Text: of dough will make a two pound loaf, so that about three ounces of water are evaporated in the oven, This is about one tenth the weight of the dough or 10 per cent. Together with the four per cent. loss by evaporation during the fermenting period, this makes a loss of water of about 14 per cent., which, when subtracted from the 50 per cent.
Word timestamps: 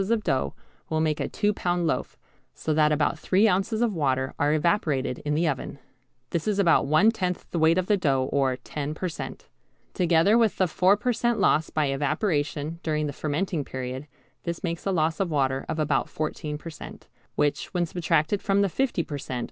of 0.09 0.23
dough 0.23 0.55
will 0.89 0.99
make 1.01 1.19
a 1.19 1.27
two 1.27 1.53
pound 1.53 1.85
loaf, 1.85 2.17
so 2.55 2.73
that 2.73 2.91
about 2.91 3.19
three 3.19 3.47
ounces 3.47 3.83
of 3.83 3.93
water 3.93 4.33
are 4.39 4.51
evaporated 4.51 5.19
in 5.19 5.35
the 5.35 5.47
oven, 5.47 5.77
This 6.31 6.47
is 6.47 6.57
about 6.57 6.87
one 6.87 7.11
tenth 7.11 7.45
the 7.51 7.59
weight 7.59 7.77
of 7.77 7.85
the 7.85 7.97
dough 7.97 8.27
or 8.33 8.55
10 8.55 8.95
per 8.95 9.07
cent. 9.07 9.47
Together 9.93 10.39
with 10.39 10.57
the 10.57 10.67
four 10.67 10.97
per 10.97 11.13
cent. 11.13 11.37
loss 11.39 11.69
by 11.69 11.85
evaporation 11.85 12.79
during 12.81 13.05
the 13.05 13.13
fermenting 13.13 13.63
period, 13.63 14.07
this 14.41 14.63
makes 14.63 14.87
a 14.87 14.91
loss 14.91 15.19
of 15.19 15.29
water 15.29 15.67
of 15.69 15.77
about 15.77 16.09
14 16.09 16.57
per 16.57 16.71
cent., 16.71 17.07
which, 17.35 17.71
when 17.75 17.85
subtracted 17.85 18.41
from 18.41 18.61
the 18.63 18.69
50 18.69 19.03
per 19.03 19.19
cent. 19.19 19.39